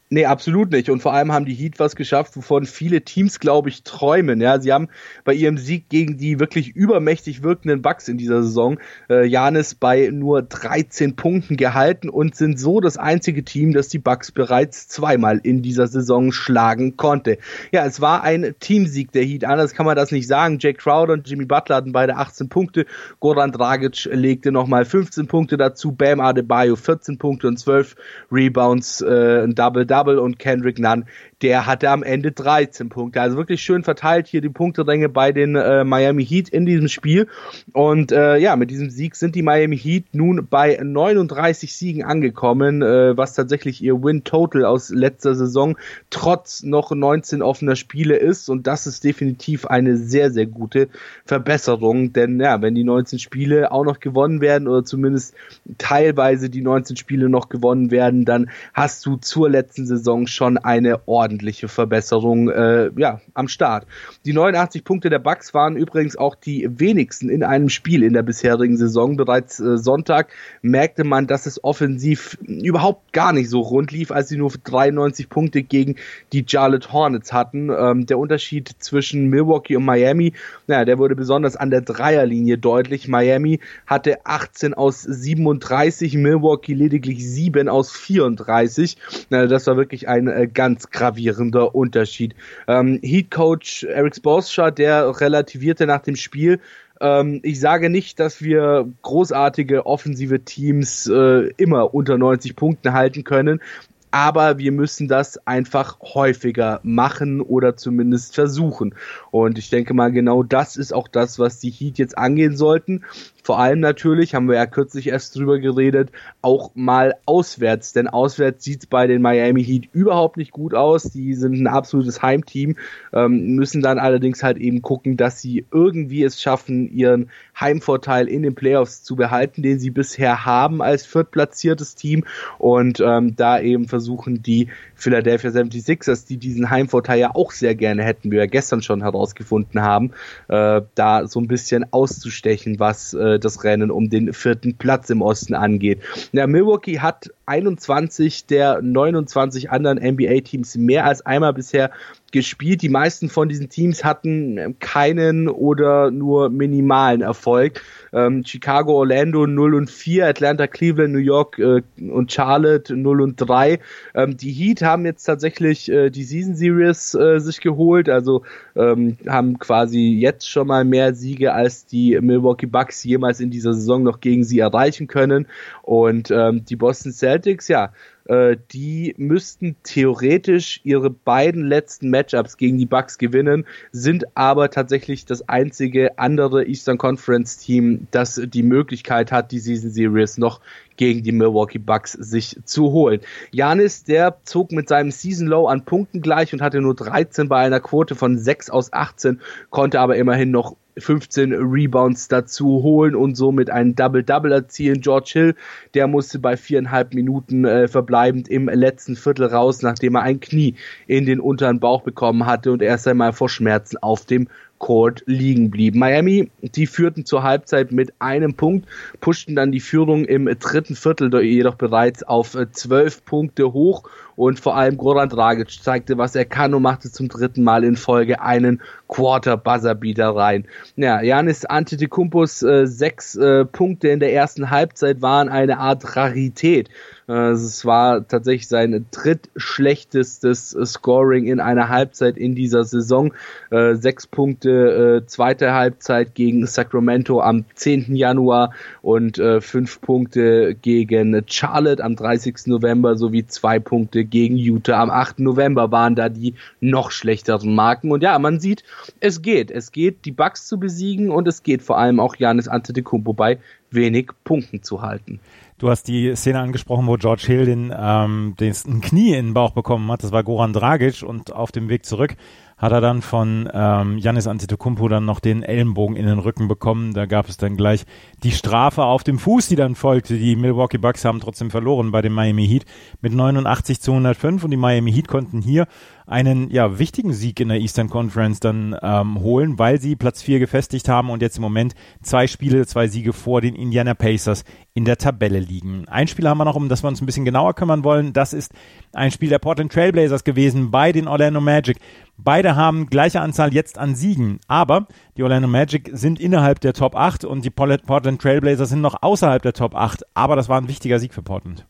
Nee, 0.10 0.26
absolut 0.26 0.72
nicht. 0.72 0.90
Und 0.90 1.02
vor 1.02 1.14
allem 1.14 1.34
haben 1.34 1.46
die 1.46 1.54
Heat 1.54 1.80
was 1.80 1.98
geschafft, 1.98 2.38
wovon 2.38 2.66
viele 2.66 3.02
Teams, 3.02 3.40
glaube 3.42 3.68
ich, 3.68 3.84
träumen. 3.84 4.40
Ja, 4.40 4.58
sie 4.58 4.72
haben 4.72 4.88
bei 5.26 5.34
ihrem 5.34 5.58
Sieg 5.58 5.90
gegen 5.90 6.18
die 6.18 6.40
wirklich 6.40 6.70
übermächtig 6.70 7.44
wirkenden 7.44 7.82
Bucks 7.82 8.08
in 8.08 8.18
dieser 8.18 8.42
Saison 8.42 8.80
äh, 9.10 9.26
Janis 9.26 9.76
bei 9.76 10.10
nur 10.14 10.44
13 10.44 11.18
Punkten 11.18 11.58
gehalten 11.58 12.08
und 12.08 12.38
sind 12.38 12.58
so 12.58 12.80
das 12.80 12.96
einzige 12.96 13.44
Team, 13.44 13.74
das 13.74 13.90
die 13.90 14.00
Bucks 14.00 14.32
bereits 14.32 14.88
zweimal 14.88 15.42
in 15.44 15.62
dieser 15.62 15.88
Saison 15.88 16.32
schlagen 16.32 16.96
konnte. 16.96 17.38
Ja, 17.74 17.86
es 17.86 18.00
war 18.00 18.24
ein 18.24 18.56
Teamsieg 18.62 19.12
der 19.12 19.26
Heat. 19.26 19.44
Anders 19.44 19.74
kann 19.74 19.86
man 19.86 19.98
das 19.98 20.14
nicht 20.14 20.28
sagen. 20.28 20.60
Jake 20.62 20.78
Crowder 20.78 21.14
und 21.14 21.28
Jimmy 21.28 21.44
Butler 21.44 21.76
hatten 21.76 21.92
beide 21.92 22.16
18 22.16 22.48
Punkte. 22.48 22.86
Goran 23.20 23.52
Dragic 23.52 24.06
legte 24.06 24.54
nochmal 24.54 24.86
15 24.86 25.28
Punkte 25.28 25.58
dazu. 25.58 25.92
Bam 25.92 26.22
Adebayo 26.22 26.78
14 26.78 27.18
Punkte 27.18 27.50
und 27.50 27.58
12 27.58 27.98
Rebounds, 28.32 29.02
äh, 29.02 29.44
ein 29.44 29.54
Double-Double. 29.54 29.97
Double 29.98 30.20
und 30.20 30.38
Kendrick 30.38 30.78
Nunn 30.78 31.06
der 31.42 31.68
hatte 31.68 31.90
am 31.90 32.02
Ende 32.02 32.32
13 32.32 32.90
Punkte. 32.90 33.22
Also 33.22 33.38
wirklich 33.38 33.62
schön 33.62 33.84
verteilt 33.84 34.28
hier 34.28 34.42
die 34.42 34.50
Punkteränge 34.50 35.08
bei 35.08 35.32
den 35.32 35.56
äh, 35.56 35.84
Miami 35.84 36.26
Heat 36.26 36.50
in 36.50 36.66
diesem 36.66 36.88
Spiel. 36.88 37.28
Und 37.74 38.12
äh, 38.12 38.38
ja, 38.38 38.56
mit 38.56 38.72
diesem 38.72 38.90
Sieg 38.90 39.16
sind 39.16 39.36
die 39.36 39.44
Miami 39.44 39.78
Heat 39.78 40.06
nun 40.14 40.48
bei 40.50 40.80
39 40.82 41.76
Siegen 41.76 42.04
angekommen, 42.04 42.82
äh, 42.82 43.16
was 43.16 43.36
tatsächlich 43.36 43.84
ihr 43.84 44.02
Win-Total 44.02 44.66
aus 44.66 44.90
letzter 44.90 45.36
Saison 45.36 45.78
trotz 46.10 46.64
noch 46.64 46.92
19 46.92 47.44
offener 47.44 47.76
Spiele 47.76 48.16
ist. 48.16 48.50
Und 48.50 48.66
das 48.66 48.88
ist 48.88 49.04
definitiv 49.04 49.68
eine 49.68 49.98
sehr, 49.98 50.32
sehr 50.32 50.48
gute 50.48 50.90
Verbesserung. 51.24 52.14
Denn 52.14 52.40
ja, 52.40 52.64
wenn 52.64 52.74
die 52.74 52.84
19 52.84 53.20
Spiele 53.20 53.72
auch 53.72 53.86
noch 53.86 54.00
gewonnen 54.00 54.42
werden 54.42 54.68
oder 54.68 54.84
zumindest 54.84 55.36
teilweise 55.78 56.50
die 56.50 56.62
19 56.62 56.98
Spiele 56.98 57.30
noch 57.30 57.50
gewonnen 57.50 57.92
werden, 57.92 58.26
dann 58.26 58.50
hast 58.74 59.06
du 59.06 59.18
zur 59.18 59.52
letzten 59.52 59.86
Saison 59.88 60.28
schon 60.28 60.58
eine 60.58 61.08
ordentliche 61.08 61.68
Verbesserung 61.68 62.50
äh, 62.50 62.92
ja, 62.98 63.22
am 63.34 63.48
Start. 63.48 63.88
Die 64.26 64.34
89 64.34 64.84
Punkte 64.84 65.10
der 65.10 65.20
Bucks 65.20 65.54
waren 65.54 65.76
übrigens 65.76 66.16
auch 66.16 66.36
die 66.36 66.68
wenigsten 66.70 67.30
in 67.30 67.44
einem 67.44 67.70
Spiel 67.70 68.04
in 68.04 68.14
der 68.14 68.24
bisherigen 68.24 68.78
Saison. 68.78 69.18
Bereits 69.18 69.60
äh, 69.60 69.78
Sonntag 69.78 70.30
merkte 70.62 71.04
man, 71.04 71.28
dass 71.28 71.46
es 71.46 71.64
offensiv 71.64 72.38
überhaupt 72.42 73.14
gar 73.14 73.34
nicht 73.34 73.50
so 73.50 73.62
rund 73.62 73.92
lief, 73.92 74.12
als 74.12 74.30
sie 74.30 74.38
nur 74.38 74.52
93 74.52 75.30
Punkte 75.30 75.64
gegen 75.64 75.96
die 76.34 76.46
Charlotte 76.48 76.92
Hornets 76.92 77.34
hatten. 77.34 77.70
Ähm, 77.70 78.06
der 78.06 78.20
Unterschied 78.20 78.70
zwischen 78.80 79.28
Milwaukee 79.30 79.76
und 79.76 79.86
Miami, 79.86 80.34
naja, 80.68 80.86
der 80.86 80.98
wurde 80.98 81.16
besonders 81.16 81.56
an 81.56 81.70
der 81.70 81.82
Dreierlinie 81.82 82.58
deutlich. 82.58 83.08
Miami 83.08 83.60
hatte 83.86 84.26
18 84.26 84.74
aus 84.74 85.02
37, 85.02 86.16
Milwaukee 86.16 86.74
lediglich 86.74 87.26
7 87.26 87.70
aus 87.70 87.92
34. 87.92 88.98
Na, 89.30 89.48
das 89.48 89.68
war 89.68 89.77
wirklich 89.78 90.10
ein 90.10 90.28
äh, 90.28 90.50
ganz 90.54 90.90
gravierender 90.90 91.74
Unterschied. 91.74 92.36
Ähm, 92.68 93.00
Heat 93.02 93.32
Coach 93.32 93.86
Eric 93.86 94.18
Spoelstra, 94.18 94.72
der 94.72 95.22
relativierte 95.22 95.88
nach 95.88 96.02
dem 96.02 96.18
Spiel, 96.18 96.60
ähm, 97.00 97.40
ich 97.44 97.60
sage 97.60 97.90
nicht, 97.90 98.20
dass 98.20 98.42
wir 98.42 98.92
großartige 99.02 99.86
offensive 99.86 100.42
Teams 100.44 101.08
äh, 101.08 101.52
immer 101.58 101.94
unter 101.94 102.18
90 102.18 102.56
Punkten 102.56 102.94
halten 102.94 103.24
können, 103.24 103.62
aber 104.10 104.58
wir 104.58 104.72
müssen 104.72 105.08
das 105.08 105.46
einfach 105.46 106.00
häufiger 106.00 106.80
machen 106.84 107.42
oder 107.42 107.76
zumindest 107.76 108.36
versuchen. 108.36 108.96
Und 109.32 109.58
ich 109.58 109.70
denke 109.70 109.94
mal, 109.94 110.12
genau 110.12 110.44
das 110.44 110.78
ist 110.78 110.94
auch 110.94 111.08
das, 111.08 111.40
was 111.40 111.60
die 111.60 111.70
Heat 111.70 111.98
jetzt 111.98 112.18
angehen 112.18 112.56
sollten. 112.56 113.04
Vor 113.48 113.60
allem 113.60 113.80
natürlich, 113.80 114.36
haben 114.36 114.50
wir 114.50 114.58
ja 114.58 114.66
kürzlich 114.66 115.08
erst 115.08 115.38
drüber 115.38 115.58
geredet, 115.58 116.12
auch 116.42 116.72
mal 116.76 117.16
auswärts. 117.26 117.94
Denn 117.94 118.10
auswärts 118.10 118.66
sieht 118.66 118.82
es 118.82 118.88
bei 118.88 119.08
den 119.08 119.22
Miami 119.22 119.64
Heat 119.64 119.88
überhaupt 119.94 120.36
nicht 120.36 120.52
gut 120.52 120.74
aus. 120.74 121.04
Die 121.04 121.34
sind 121.34 121.54
ein 121.54 121.68
absolutes 121.68 122.22
Heimteam, 122.22 122.76
ähm, 123.14 123.56
müssen 123.56 123.82
dann 123.82 124.00
allerdings 124.00 124.44
halt 124.44 124.58
eben 124.58 124.82
gucken, 124.82 125.16
dass 125.16 125.40
sie 125.40 125.66
irgendwie 125.72 126.26
es 126.26 126.42
schaffen, 126.42 126.92
ihren 126.92 127.30
Heimvorteil 127.58 128.28
in 128.28 128.44
den 128.44 128.54
Playoffs 128.54 129.04
zu 129.04 129.16
behalten, 129.16 129.62
den 129.62 129.80
sie 129.80 129.92
bisher 129.92 130.46
haben 130.46 130.82
als 130.82 131.06
viertplatziertes 131.06 131.96
Team. 131.96 132.26
Und 132.58 133.00
ähm, 133.00 133.38
da 133.38 133.62
eben 133.62 133.88
versuchen 133.88 134.44
die 134.44 134.68
Philadelphia 134.98 135.52
76ers, 135.52 136.28
die 136.28 136.38
diesen 136.38 136.70
Heimvorteil 136.70 137.20
ja 137.20 137.36
auch 137.36 137.52
sehr 137.52 137.76
gerne 137.76 138.04
hätten, 138.04 138.32
wie 138.32 138.38
wir 138.38 138.48
gestern 138.48 138.82
schon 138.82 139.02
herausgefunden 139.02 139.82
haben, 139.82 140.12
äh, 140.50 140.82
da 140.96 141.28
so 141.28 141.40
ein 141.40 141.48
bisschen 141.48 141.86
auszustechen, 141.94 142.80
was 142.80 143.14
äh, 143.14 143.40
das 143.40 143.64
Rennen 143.64 143.92
um 143.92 144.10
den 144.10 144.34
vierten 144.34 144.76
Platz 144.76 145.10
im 145.10 145.22
Osten 145.22 145.54
angeht. 145.54 146.02
Ja, 146.32 146.48
Milwaukee 146.48 147.00
hat 147.00 147.30
21 147.48 148.46
der 148.46 148.82
29 148.82 149.72
anderen 149.72 149.98
NBA-Teams 149.98 150.76
mehr 150.78 151.06
als 151.06 151.26
einmal 151.26 151.54
bisher 151.54 151.92
gespielt. 152.32 152.82
Die 152.82 152.90
meisten 152.90 153.30
von 153.30 153.48
diesen 153.48 153.70
Teams 153.70 154.04
hatten 154.04 154.76
keinen 154.80 155.48
oder 155.48 156.12
nur 156.12 156.50
minimalen 156.50 157.22
Erfolg. 157.22 157.82
Ähm, 158.14 158.44
Chicago, 158.46 158.94
Orlando 158.94 159.48
0 159.48 159.76
und 159.76 159.90
4, 159.90 160.28
Atlanta, 160.28 160.68
Cleveland, 160.68 161.14
New 161.14 161.20
York 161.20 161.58
äh, 161.60 161.82
und 162.10 162.32
Charlotte 162.32 162.96
0 162.96 163.22
und 163.22 163.36
3. 163.38 163.80
Ähm, 164.14 164.38
die 164.38 164.52
Heat 164.52 164.82
haben 164.82 165.06
jetzt 165.06 165.24
tatsächlich 165.24 165.90
äh, 165.90 166.10
die 166.10 166.24
Season 166.24 166.56
Series 166.56 167.16
äh, 167.16 167.40
sich 167.40 167.62
geholt, 167.62 168.10
also 168.10 168.44
ähm, 168.76 169.18
haben 169.28 169.58
quasi 169.60 170.18
jetzt 170.20 170.50
schon 170.50 170.68
mal 170.68 170.84
mehr 170.84 171.14
Siege 171.14 171.54
als 171.54 171.86
die 171.86 172.20
Milwaukee 172.20 172.66
Bucks 172.66 173.04
jemals 173.04 173.40
in 173.40 173.52
dieser 173.52 173.74
Saison 173.74 174.04
noch 174.04 174.20
gegen 174.20 174.44
sie 174.44 174.60
erreichen 174.60 175.08
können. 175.08 175.48
Und 175.82 176.32
ähm, 176.32 176.66
die 176.66 176.76
Boston 176.76 177.14
Celtics, 177.14 177.37
ja, 177.46 177.92
äh, 178.26 178.58
die 178.72 179.16
müssten 179.18 179.76
theoretisch 179.84 180.82
ihre 180.84 181.10
beiden 181.10 181.66
letzten 181.66 182.10
Matchups 182.10 182.58
gegen 182.58 182.78
die 182.78 182.86
Bucks 182.86 183.18
gewinnen, 183.18 183.66
sind 183.92 184.26
aber 184.36 184.70
tatsächlich 184.70 185.26
das 185.26 185.48
einzige 185.48 186.18
andere 186.20 186.66
Eastern 186.66 186.98
Conference 186.98 187.58
Team, 187.58 188.08
das 188.12 188.42
die 188.44 188.64
Möglichkeit 188.64 189.32
hat, 189.32 189.52
die 189.52 189.60
Season 189.60 189.92
Series 189.92 190.38
noch 190.38 190.62
gegen 190.98 191.24
die 191.24 191.32
Milwaukee 191.32 191.78
Bucks 191.78 192.14
sich 192.14 192.60
zu 192.66 192.92
holen. 192.92 193.22
Janis, 193.52 194.04
der 194.04 194.38
zog 194.44 194.72
mit 194.72 194.90
seinem 194.90 195.12
Season 195.12 195.48
Low 195.48 195.68
an 195.68 195.86
Punkten 195.86 196.22
gleich 196.22 196.54
und 196.54 196.62
hatte 196.62 196.82
nur 196.82 196.96
13 196.96 197.48
bei 197.48 197.60
einer 197.60 197.80
Quote 197.80 198.16
von 198.16 198.38
6 198.38 198.70
aus 198.70 198.92
18, 198.92 199.40
konnte 199.70 200.00
aber 200.00 200.16
immerhin 200.18 200.52
noch 200.52 200.76
15 200.98 201.54
Rebounds 201.54 202.28
dazu 202.28 202.84
holen 202.84 203.16
und 203.16 203.36
somit 203.36 203.70
einen 203.70 203.96
Double-Double 203.96 204.52
erzielen. 204.52 205.02
George 205.02 205.32
Hill, 205.34 205.56
der 205.94 206.08
musste 206.08 206.40
bei 206.40 206.58
viereinhalb 206.58 207.14
Minuten 207.14 207.66
äh, 207.66 207.88
verbleibend 207.88 208.48
im 208.48 208.68
letzten 208.68 209.16
Viertel 209.16 209.46
raus, 209.46 209.82
nachdem 209.82 210.16
er 210.16 210.24
ein 210.24 210.40
Knie 210.40 210.76
in 211.08 211.26
den 211.26 211.40
unteren 211.40 211.80
Bauch 211.80 212.02
bekommen 212.02 212.46
hatte 212.46 212.72
und 212.72 212.82
erst 212.82 213.08
einmal 213.08 213.34
vor 213.34 213.50
Schmerzen 213.50 213.98
auf 213.98 214.26
dem 214.26 214.48
Court 214.80 215.24
liegen 215.26 215.72
blieb. 215.72 215.96
Miami, 215.96 216.50
die 216.62 216.88
führten 216.88 217.26
zur 217.26 217.44
Halbzeit 217.44 217.92
mit 217.92 218.14
einem 218.20 218.54
Punkt, 218.54 218.88
pushten 219.20 219.56
dann 219.56 219.72
die 219.72 219.80
Führung 219.80 220.26
im 220.26 220.46
dritten 220.60 220.96
Viertel 220.96 221.34
jedoch 221.44 221.76
bereits 221.76 222.24
auf 222.24 222.58
zwölf 222.72 223.26
Punkte 223.26 223.74
hoch 223.74 224.04
und 224.38 224.60
vor 224.60 224.76
allem 224.76 224.98
Goran 224.98 225.30
Dragic 225.30 225.72
zeigte, 225.82 226.18
was 226.18 226.36
er 226.36 226.46
kann 226.46 226.76
und 226.76 226.84
machte 226.84 227.12
zum 227.12 227.28
dritten 227.28 227.64
Mal 227.64 227.84
in 227.84 227.98
Folge 227.98 228.40
einen 228.40 228.82
Quarter-Buzzer-Beater 229.08 230.36
rein. 230.36 230.66
Ja, 230.96 231.22
Janis 231.22 231.66
Antetokounmpos 231.66 232.62
äh, 232.62 232.86
sechs 232.86 233.36
äh, 233.36 233.66
Punkte 233.66 234.10
in 234.10 234.20
der 234.20 234.32
ersten 234.34 234.70
Halbzeit 234.70 235.24
waren 235.24 235.50
eine 235.50 235.80
Art 235.80 236.16
Rarität. 236.16 236.90
Äh, 237.28 237.52
es 237.52 237.86
war 237.86 238.28
tatsächlich 238.28 238.68
sein 238.68 239.06
drittschlechtestes 239.12 240.78
Scoring 240.86 241.46
in 241.46 241.60
einer 241.60 241.90
Halbzeit 241.90 242.38
in 242.38 242.56
dieser 242.56 242.86
Saison. 242.86 243.34
Äh, 243.70 243.96
sechs 243.96 244.28
Punkte 244.28 245.22
äh, 245.24 245.26
zweite 245.28 245.74
Halbzeit 245.74 246.36
gegen 246.36 246.66
Sacramento 246.66 247.42
am 247.42 247.66
10. 247.76 248.16
Januar 248.16 248.72
und 249.02 249.42
fünf 249.60 250.02
Punkte 250.02 250.76
gegen 250.76 251.44
Charlotte 251.48 252.04
am 252.04 252.16
30. 252.16 252.68
November 252.68 253.16
sowie 253.16 253.46
zwei 253.46 253.80
Punkte 253.80 254.26
gegen 254.26 254.58
Utah 254.58 255.02
am 255.02 255.10
8. 255.10 255.40
November 255.40 255.92
waren 255.92 256.16
da 256.16 256.30
die 256.30 256.56
noch 256.80 257.12
schlechteren 257.12 257.76
Marken. 257.76 258.12
Und 258.12 258.24
ja, 258.24 258.38
man 258.40 258.60
sieht, 258.60 258.84
es 259.20 259.42
geht. 259.42 259.72
Es 259.72 259.92
geht, 259.92 260.26
die 260.26 260.32
Bugs 260.32 260.68
zu 260.68 260.80
besiegen 260.80 261.30
und 261.30 261.48
es 261.48 261.64
geht 261.64 261.82
vor 261.82 261.98
allem 261.98 262.20
auch 262.20 262.36
Janis 262.36 262.68
Antetokounmpo 262.68 263.34
bei 263.34 263.60
wenig 263.92 264.30
Punkten 264.44 264.84
zu 264.84 265.02
halten. 265.02 265.40
Du 265.80 265.90
hast 265.92 266.08
die 266.08 266.36
Szene 266.36 266.60
angesprochen, 266.60 267.06
wo 267.06 267.18
George 267.18 267.44
Hill 267.46 267.66
den, 267.66 267.94
ähm, 267.96 268.56
den 268.60 268.74
ein 268.88 269.02
Knie 269.02 269.36
in 269.36 269.48
den 269.48 269.54
Bauch 269.54 269.72
bekommen 269.72 270.12
hat. 270.12 270.24
Das 270.24 270.32
war 270.32 270.44
Goran 270.44 270.74
Dragic 270.74 271.22
und 271.22 271.54
auf 271.54 271.72
dem 271.72 271.88
Weg 271.88 272.04
zurück 272.04 272.36
hat 272.78 272.92
er 272.92 273.02
dann 273.02 273.24
von 273.24 273.68
ähm, 273.74 274.20
Janis 274.20 274.46
Antetokounmpo 274.46 275.08
dann 275.08 275.26
noch 275.26 275.40
den 275.40 275.64
Ellenbogen 275.64 276.16
in 276.16 276.28
den 276.28 276.38
Rücken 276.38 276.68
bekommen. 276.68 277.14
Da 277.14 277.26
gab 277.26 277.50
es 277.50 277.58
dann 277.58 277.76
gleich 277.76 278.06
die 278.44 278.52
Strafe 278.52 279.04
auf 279.04 279.24
dem 279.24 279.40
Fuß, 279.40 279.68
die 279.68 279.76
dann 279.76 279.96
folgte. 279.96 280.38
Die 280.38 280.56
Milwaukee 280.56 281.00
Bucks 281.00 281.26
haben 281.26 281.40
trotzdem 281.40 281.72
verloren 281.72 282.12
bei 282.12 282.22
dem 282.22 282.34
Miami 282.34 282.68
Heat 282.68 282.86
mit 283.22 283.34
89 283.34 284.00
zu 284.00 284.12
105 284.12 284.64
und 284.64 284.70
die 284.70 284.78
Miami 284.78 285.12
Heat 285.12 285.28
konnten 285.28 285.62
hier 285.62 285.88
einen 286.28 286.70
ja 286.70 287.00
wichtigen 287.00 287.32
Sieg 287.32 287.60
in 287.62 287.70
der 287.70 287.80
Eastern 287.80 288.10
Conference 288.10 288.60
dann 288.60 288.96
ähm, 289.02 289.40
holen, 289.40 289.80
weil 289.80 290.00
sie 290.02 290.18
Platz 290.18 290.42
4 290.42 290.60
gefestigt 290.60 291.08
haben 291.08 291.30
und 291.30 291.42
jetzt 291.42 291.58
im 291.58 291.62
Moment 291.62 291.96
zwei 292.22 292.48
Spiele, 292.48 292.86
zwei 292.86 293.08
Siege 293.08 293.32
vor 293.32 293.62
den 293.62 293.76
Indiana 293.76 294.14
Pacers 294.14 294.66
in 294.94 295.06
der 295.06 295.18
Tabelle 295.18 295.60
liegen. 295.60 296.06
Ein 296.10 296.28
Spiel 296.28 296.48
haben 296.48 296.58
wir 296.58 296.66
noch, 296.66 296.76
um 296.76 296.90
das 296.90 297.02
wir 297.02 297.08
uns 297.08 297.22
ein 297.22 297.26
bisschen 297.26 297.46
genauer 297.46 297.76
kümmern 297.76 298.04
wollen. 298.04 298.34
Das 298.34 298.52
ist 298.52 298.74
ein 299.14 299.32
Spiel 299.32 299.50
der 299.50 299.60
Portland 299.60 299.92
Trailblazers 299.92 300.44
gewesen 300.44 300.92
bei 300.92 301.14
den 301.14 301.30
Orlando 301.30 301.62
Magic. 301.62 301.98
Beide 302.36 302.76
haben 302.76 303.08
gleiche 303.08 303.40
Anzahl 303.40 303.74
jetzt 303.74 303.98
an 303.98 304.14
Siegen, 304.14 304.60
aber 304.68 305.08
die 305.38 305.44
Orlando 305.44 305.70
Magic 305.70 306.10
sind 306.12 306.42
innerhalb 306.42 306.82
der 306.82 306.94
Top 306.94 307.16
8 307.16 307.46
und 307.46 307.64
die 307.64 307.70
Portland 307.70 308.42
Trailblazers 308.42 308.90
sind 308.90 309.02
noch 309.02 309.24
außerhalb 309.24 309.62
der 309.62 309.74
Top 309.74 309.96
8, 309.96 310.24
aber 310.34 310.58
das 310.58 310.68
war 310.68 310.80
ein 310.80 310.90
wichtiger 310.90 311.20
Sieg 311.20 311.34
für 311.34 311.42
Portland. 311.42 311.88